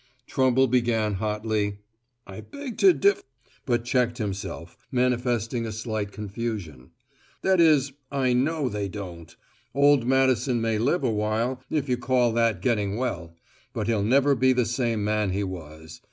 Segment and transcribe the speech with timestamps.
[0.25, 1.77] Trumble began hotly:
[2.25, 3.21] "I beg to dif"
[3.67, 6.89] but checked himself, manifesting a slight confusion.
[7.43, 9.35] "That is, I know they don't.
[9.75, 13.35] Old Madison may live a while, if you call that getting well;
[13.73, 15.99] but he'll never be the same man he was.